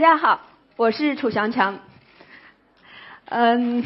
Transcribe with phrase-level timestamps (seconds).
[0.00, 0.40] 大家好，
[0.78, 1.78] 我是楚祥强。
[3.26, 3.84] 嗯，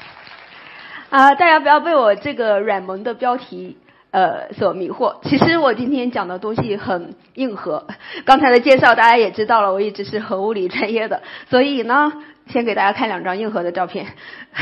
[1.10, 3.76] 啊，大家不要被我这个软萌的标题
[4.12, 5.18] 呃所迷惑。
[5.24, 7.86] 其实我今天讲的东西很硬核。
[8.24, 12.10] 刚才的介绍大家也知道了，我一直是核物理专业的，所以呢，
[12.46, 14.06] 先给大家看两张硬核的照片。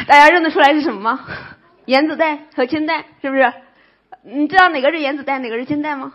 [0.09, 1.20] 大家认得出来是什么吗？
[1.87, 3.52] 原子弹和氢弹，是不是？
[4.24, 6.15] 你知道哪个是原子弹，哪个是氢弹吗？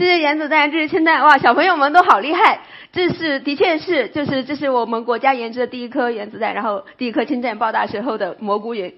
[0.00, 2.60] 这是原子弹，这是氢弹，哇，小朋友们都好厉害。
[2.90, 8.94] 这是的确是，就是这是我们国家研制的第一颗原子弹，然后第一颗氢弹爆炸时候的蘑菇云。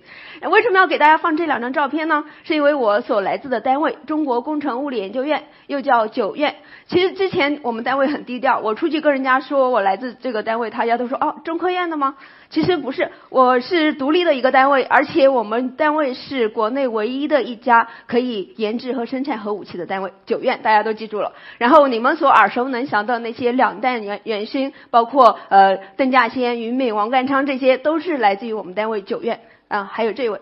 [0.49, 2.25] 为什么要给大家放这两张照片呢？
[2.45, 6.55] 是因为我所来自的单位中国工程物理研究院，又叫九院。
[6.87, 12.15] 其实之前我们单位很低调，我出去跟人家说我来自这个单位，大家都说哦，中科院的吗？
[12.53, 20.13] 其实不是，我是独立的一个单位，而且我们单位是国内唯一的一家可以研制和生产核武器的单位。
[20.27, 21.33] 九院大家都记住了。
[21.57, 29.85] 然后你们所耳熟能详的那些两弹元元勋，包括呃邓稼先、俞敏、王淦昌，这些都是来自于我们单位九院啊。
[29.85, 30.39] 还有这位，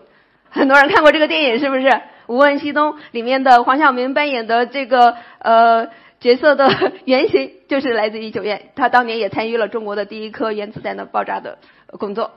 [0.49, 1.87] 很多人看过这个电影是不是？
[2.27, 5.87] 《无问西东》里面的黄晓明扮演的这个呃。
[6.21, 6.69] 角色的
[7.05, 11.57] 原型就是来自于九院，他当年也参与了中国的第一颗原子弹的爆炸的
[11.97, 12.31] 工作。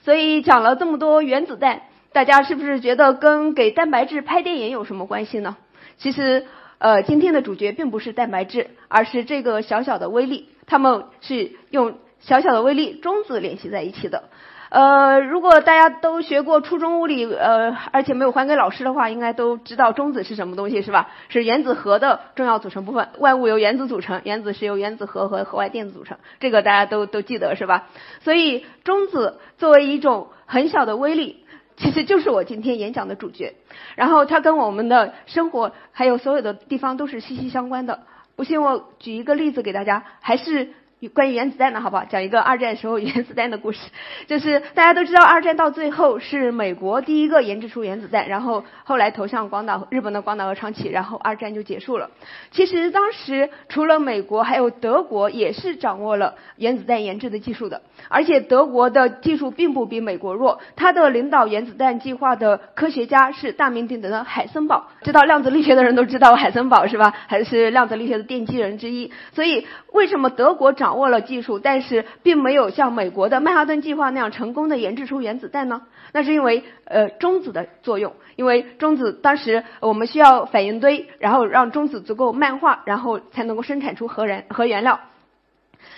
[0.00, 5.56] 所以讲了这么多原子弹，大家是不是觉得跟给蛋白质拍电影有什么关系呢？
[5.96, 6.46] 其实，
[6.78, 14.24] 呃，今天的主角并不是蛋白质，而是这个小小的微粒，它们是用小小的微粒中子联系在一起的。
[14.74, 21.10] 呃，如果大家都学过初中物理，呃，而且没有还给老师的话，应该都知道中子是什么东西，是吧？
[21.28, 23.10] 是原子核的重要组成部分。
[23.18, 27.86] 万物由原子组成，原子是由原子核和核外电子组成，这个大家都都记得是吧？
[28.22, 31.44] 所以中子作为一种很小的微粒，
[31.76, 33.54] 其实就是我今天演讲的主角。
[33.94, 38.00] 然后它跟我们的生活还有所有的地方都是息息相关的。
[38.34, 40.70] 不信我举一个例子给大家，还是。
[41.08, 42.04] 关于原子弹的好不好？
[42.04, 43.78] 讲一个二战时候原子弹的故事，
[44.26, 52.10] 就是大家都知道，二战到最后是美国第一个研制出原子弹，然后后来投向广岛，日本的广岛和长崎，然后二战就结束了。
[52.50, 60.60] 其实当时除了美国，还有德国也是掌握了原子弹研制的技术的，而且德国的技术并不比美国弱。
[60.76, 67.12] 他的领导原子弹计划的科学家是大名鼎鼎的海森堡，知道量子力学的人都知道海森堡是吧？
[67.26, 69.10] 还是量子力学的奠基人之一。
[69.32, 75.82] 所以为什么德国掌掌握了技术，但是并没有像美国的曼哈顿计划那样成功的研制出原子弹呢？
[76.12, 85.00] 那是因为呃中子的作用，因为中子当时我们需要反应堆，然后让中子足够漫化，然后才能够生产出核燃核原料。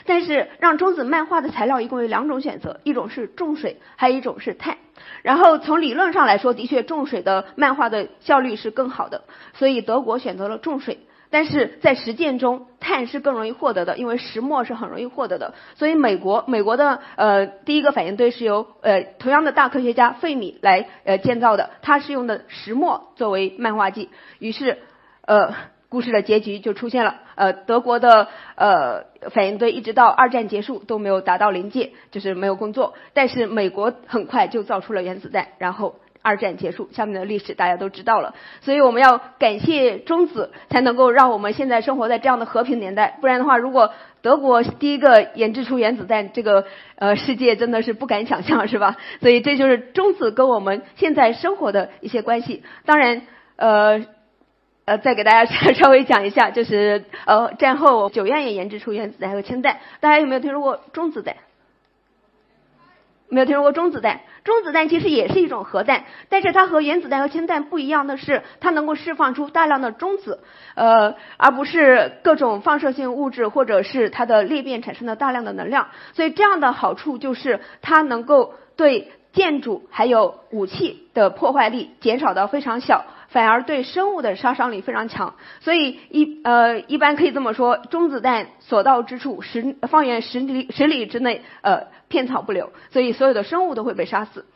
[0.06, 4.79] 但是让中子漫化的材料一共有两种选择，一种是重水，还有一种是碳。
[5.21, 11.01] 然后从理论上来说，的确重水的漫化的效率是更好的，所以德国选择了重水。
[11.31, 15.54] 但是在实践中，碳是更容易获得的，因为石墨是很容易获得的。
[15.75, 24.09] 所以美国美国的呃第一个反应堆是由呃同样的大科学家费米来呃建造的，他是用的石墨作为漫化剂。
[24.38, 24.78] 于是
[25.26, 25.54] 呃
[25.88, 32.94] 故事的结局就出现了，呃德国的呃反应堆一直到二战结束都没有达到临界，就是没有工作。
[33.14, 35.97] 但是美国很快就造出了原子弹，然后。
[36.26, 43.16] 二战结束，下面的历史大家都知道了，所以我们要感谢中子，才能够让我们现在生活在这样的和平年代。
[43.20, 43.92] 不然的话，如果
[44.22, 46.64] 德国第一个研制出原子弹，这个
[46.97, 48.97] 呃世界真的是不敢想象，是吧？
[49.22, 52.64] 所以这就是中子跟我们现在生活的一些关系。
[52.84, 53.22] 当然，
[53.55, 54.05] 呃
[54.84, 55.44] 呃，再给大家
[55.75, 61.37] 稍微讲一下，就是呃战后九院也研制出原子弹和氢弹，大家有没有听说过中子弹？
[63.28, 70.40] 没有听说过中子弹，中子弹其实也是一种核弹，但是它和原子弹和氢弹不一样的是，它能够释放出大量的中子，
[70.75, 75.88] 呃，而不是各种放射性物质或者是它的裂变产生的大量的能量。
[76.12, 83.05] 所以这样的好处就是它能够对建筑还有武器的破坏力减少到非常小。
[83.37, 94.47] 反而对生物的杀伤力非常强，所以一呃一般可以这么说，中子弹所到之处，十方圆十里十里之内，呃片草不留，所以所有的生物都会被杀死。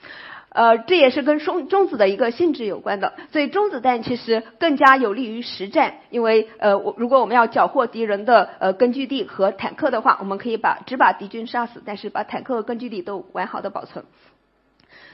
[0.49, 14.07] 呃，这也是跟中中子的一个性质有关的，所以中子弹其实更加有利于实战，因为呃，我如果我们要缴获敌人的呃根据地和坦克的话，我们可以把只把敌军杀死，但是把坦克和根据地都完好的保存。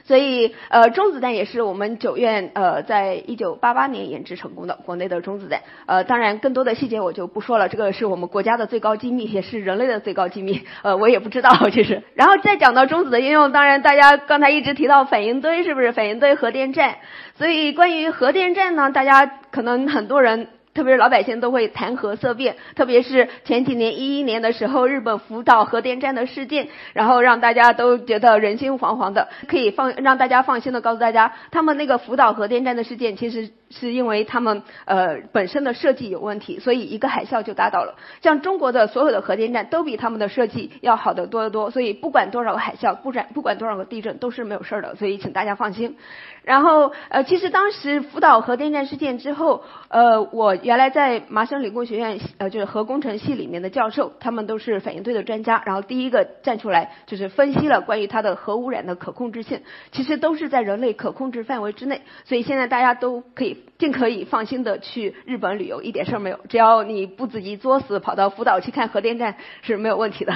[0.07, 5.61] 所以，呃，中子弹也是我们九院呃，在一九八八年研制成功的国内的中子弹。
[5.85, 10.61] 呃，当然，更多的细节我就不说了，这个是我们国家的最高机密，也是人类的最高机密。
[10.81, 12.01] 呃，我也不知道，其实。
[12.13, 16.95] 然后再讲到中子的应用，当然大家刚才一直提到反应堆，是不是反应堆核电站？
[17.35, 20.47] 所以关于核电站呢，大家可能很多人。
[20.77, 29.27] 特别是老百姓都会谈核色变，特别是前几年一一年的时候，日本福岛核电站的事件，然后让大家都觉得人心惶惶的。
[29.47, 37.95] 可以放让大家放心的告诉大家，他们那个福岛核电站的事件，其实是因为他们呃本身的设计有问题，所以一个海啸就打倒了。
[38.21, 45.97] 像中国的所有的核电站都比他们的设计要好得多得多，所以不管多少个海啸，不管不管多少个地震都是没有事儿的，所以请大家放心。
[46.43, 59.61] 然后呃，其实当时福岛核电站事件之后，呃，我原来在麻省理工学院呃就是核工程系里面的教授，他们都是反应堆的专家，然后第一个站出来就是分析了关于它的核污染的可控制性，
[59.91, 70.33] 其实都是在人类可控制范围之内，所以现在大家都可以尽可以放心的去日本旅游，一点事儿没有，只要你不自己作死跑到福岛去看核电站是没有问题的。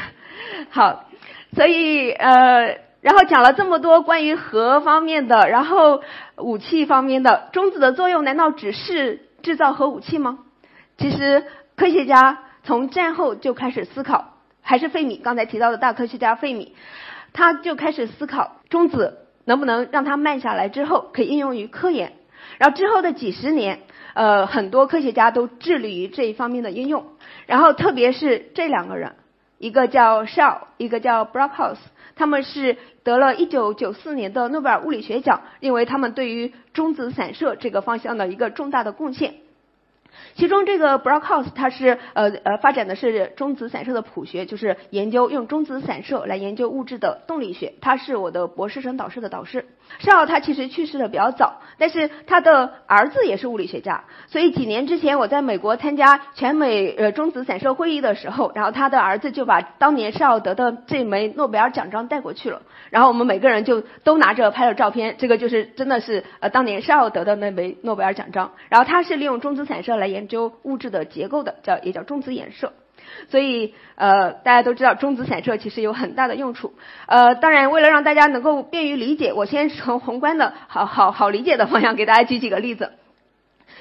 [0.70, 1.04] 好，
[1.54, 2.78] 所以呃。
[3.04, 6.02] 然后讲了这么多关于核方面的，然后
[6.38, 10.38] 武器方面的，中子的作用难道只是制造核武器吗？
[10.96, 11.44] 其实
[11.76, 16.74] 科学家从战后就开始思考，还是费米刚才提到的大科学家费米，
[17.34, 22.14] 他就开始思考中子能不能让它慢下来之后可以应用于科研。
[22.58, 23.80] 然后之后的几十年，
[24.14, 27.06] 呃，很多科学家都致力于这一方面的应用。
[27.46, 29.16] 然后特别是这两个人，
[29.58, 31.78] 一个叫肖一个叫 Brockhaus。
[32.16, 39.34] 他们是得了一九九四年的诺贝尔物理学奖，因为他们对于中子散射这个方向的一个重大的贡献。
[40.34, 47.74] 其中这个 Brockhaus 他是呃呃发展的是中子散射的谱学，就是研究用中子散射来研究物质的动力学。
[47.80, 49.66] 他是我的博士生导师的导师。
[49.98, 72.74] 邵他其实去世的比较早，但是他的儿子也是物理学家，所以几年之前我在美国参加全美呃中子散射会议的时候，然后他的儿子就把当年邵得的这枚诺贝尔奖章带过去了，然后我们每个人就都拿着拍了照片，这个就是真的是呃当年邵得的那枚诺贝尔奖章，然后他是利用中子散射来来研究物质的结构的，叫也叫中子衍射。
[73.30, 76.74] 所以，呃，大家都知道中子散射其实有很大的用处。
[77.06, 82.92] 呃，当然，为了让大家能够便于理解，我先从宏观的好好好理解的方向给大家举几个例子。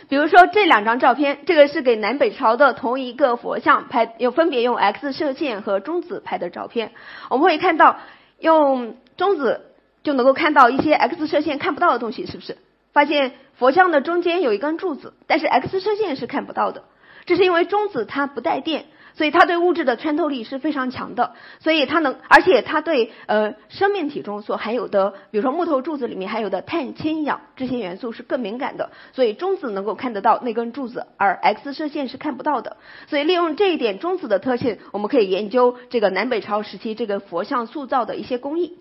[0.08, 6.92] 比如说这两张照片，这个是给南北朝的同一个佛像拍，又分别用 X 射线和中子拍的照片。
[7.30, 7.98] 我们会看到，
[8.40, 9.62] 用中子
[10.04, 12.58] 就能够看到一些 X 射线看不到的东西，是不是？
[12.94, 16.84] 发现佛像的中间有一根柱子，但是 X 射线是看不到的。
[17.26, 18.86] 这是因为中子它不带电。
[19.16, 32.78] 所以它对物质的穿透力是非常强的，所以它能，而且它对呃生命体中所含有的，比如说木头柱子里面含有的碳、氢、氧这些元素是更敏感的，所以中子能够看得到那根柱子，而 X 射线是看不到的。
[33.06, 38.80] 所以利用这一点中子的特性，我们可以研究这个南北朝时期这个佛像塑造的一些工艺。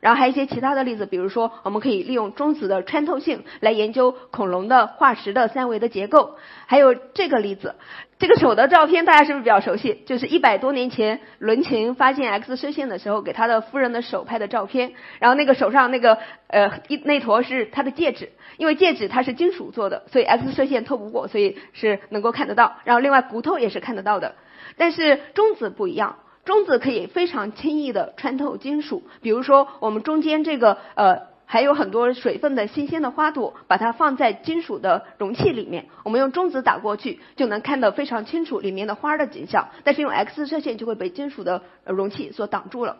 [0.00, 6.36] 然后还有一些其他的例子，比如说我们可以利用中子的穿透性来研究恐龙的化石的三维的结构。
[6.66, 7.74] 还有这个例子，
[8.18, 10.02] 这个手的照片大家是不是比较熟悉？
[10.06, 14.92] 就是一百多年前伦琴发现 X 射线的时候，给他的夫人的手拍的照片。
[15.18, 16.16] 然后那个手上那个
[16.46, 22.78] 呃一那坨是他的戒指，因为戒指它是金属做的，所以 X 射线透不过，所以是能够看得到。
[22.84, 24.34] 然后另外骨头也是看得到的，
[24.78, 26.16] 但是中子不一样。
[26.44, 42.98] 中子可以非常轻易的穿透金属，比如说我们中间这个呃还有很多水分的新鲜的花朵，把它放在金属的容器里面，我们用中子打过去就能看得非常清楚里面的花的景象，但是用 X 射线就会被金属的容器所挡住了。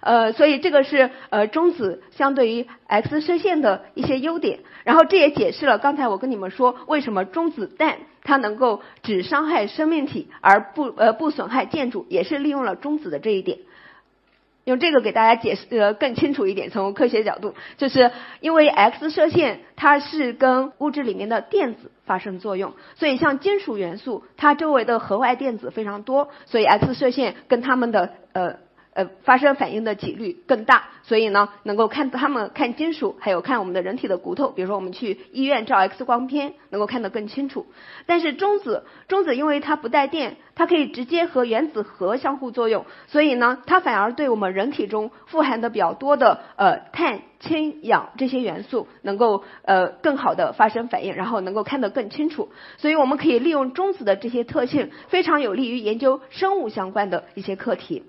[0.00, 13.58] 呃，所以这个是呃中子相对于 X 射线的一些优点，然后这也解释了刚才我跟你们说为什么中子弹它能够只伤害生命体而不呃不损害建筑，也是利用了中子的这一点。
[14.64, 28.56] 用这个给大家解释呃更清楚一点，从科学角度，就是因为 X 射线它是跟物质里面的电子发生作用，所以像金属元素它周围的核外电子非常多，所以 X 射线跟它们的呃。
[28.94, 37.64] 呃，发生反应的几率更大，所以呢，能够看他们看金属，还有看我们的人体的骨头，比如说我们去医院照 X 光片，能够看得更清楚。
[38.04, 52.50] 但是中子，中子因为它不带电，它可以直接和原子核相互作用，所以呢，它反而对我们人体中富含的比较多的呃碳、氢、氧这些元素，能够呃更好的发生反应，然后能够看得更清楚。
[52.76, 58.04] 所以我们可以利用中子的这些特性，非常有利于研究生物相关的一些课题。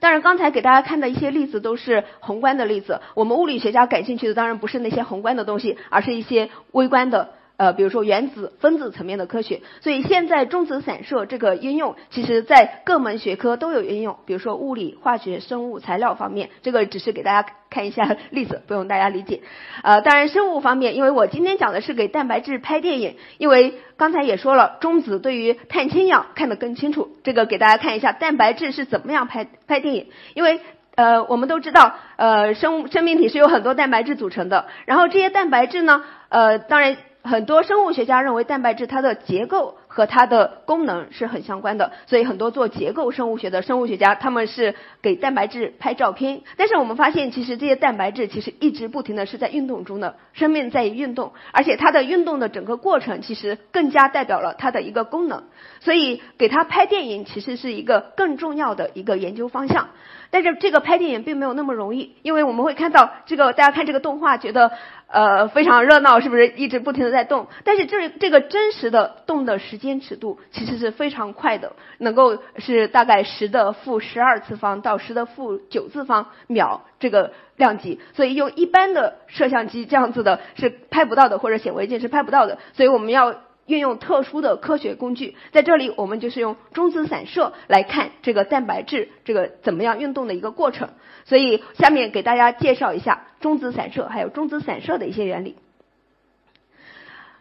[0.00, 3.00] 当然，刚才给大家看的一些例子都是宏观的例子。
[3.14, 7.30] 我们物理学家感兴趣的当然不是那些宏观的东西，而是一些微观的。
[7.58, 14.16] 呃，比如说原子、分子层面的科学，所以现在中子散射这个应用，其实在各门学科都有应用。
[14.26, 19.40] 比如说物理、化学、生物、材料方面，这个只是给大家看一下 例子，不用大家理解。
[19.82, 27.10] 呃，当然生物方面，因为我今天讲的是给蛋白质拍电影，因为刚才也说了，中子对于碳氢氧看得更清楚。
[27.24, 30.60] 这个给大家看一下蛋白质是怎么样拍拍电影，因为
[30.94, 36.96] 呃，我们都知道，呃，生物生命体是由很多蛋白质组成的，然后这些蛋白质呢，呃，当然。
[37.22, 46.42] 很多生物学家认为蛋白质它的结构和它的功能是很相关的，所以很多做结构生物学的生物学家他们是给蛋白质拍照片。
[46.56, 55.44] 但是我们发现，其实这些蛋白质其实一直不停的是在运动中的，生命在于运动，而且它的运动的整个过程其实更加代表了它的一个功能。
[55.80, 59.88] 所以给它拍电影其实是一个更重要的一个研究方向。
[60.30, 64.72] 但是这个拍电影并没有那么容易，因为我们会看到这个大家看这个动画觉得。
[65.10, 67.46] 呃，非常热闹，是不是一直不停的在动？
[67.64, 83.34] 但是这这个真实的动的时间尺度其实是非常快的，能够是大概十的负十二次方到十的负九次方秒这个量级，所以用一般的摄像机这样子的是拍不到的，或者显微镜是拍不到的，所以我们要。
[83.68, 90.88] 运用特殊的科学工具，在这里我们就是用中子散射来看这个蛋白质这个怎么样运动的一个过程。
[91.24, 95.56] 所以下面给大家介绍一下中子散射还有中子散射的一些原理。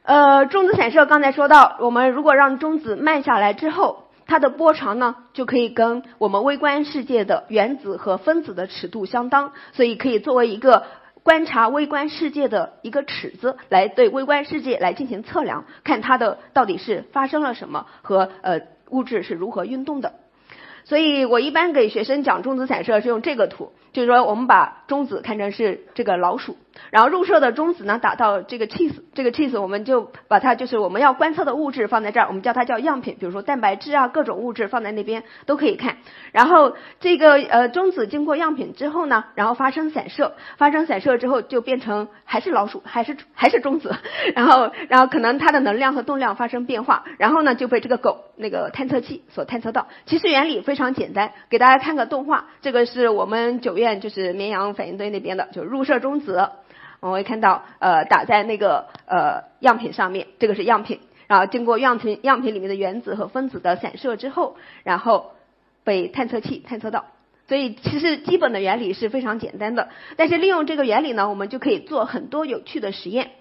[0.03, 10.83] 呃，中子散射刚才说到，我们如果让中子慢下来之后，它的波长呢就可以跟我们微观世界的原子和分子的尺度相当，所以可以作为一个。
[11.27, 20.13] 观察微观世界的一个尺子，来对微观世界来进行测量，看它的到底是发生了什么和呃物质是如何运动的。
[20.85, 23.73] 所以我一般给学生讲中子散射是用这个图。
[23.91, 26.55] 就是说，我们把中子看成是这个老鼠，
[26.91, 35.97] 然后入射的中子呢打到这个 cheese，这个 cheese 我们就把它就是我们要观测的物质放在这儿，我们叫它叫样品，比如说蛋白质啊，各种物质放在那边都可以看。
[36.31, 43.95] 然后这个呃中子经过样品之后呢，然后发生散射，发生散射之后就变成还是老鼠，还是还是中子，
[44.35, 49.87] 然后然后可能它的能量和动量发生变化，然后呢就被这个狗那个探测器所探测到。
[50.05, 53.87] 其实原理非常简单，给大家看个动画，这个是我们九院。
[53.97, 56.49] 就是绵阳反应堆那边的，就入射中子，
[56.99, 65.31] 我们会看到呃打在那个呃样品上面，这个是样品，然后经过样品样品里面的原子和分子的散射之后，然后
[65.83, 67.05] 被探测器探测到，
[67.47, 73.31] 所以其实基本的原理是非常简单的，但是利用这个原理呢，我们就可以做很多有趣的实验。